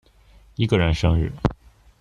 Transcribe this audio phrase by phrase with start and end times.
[0.55, 1.31] 一個人生日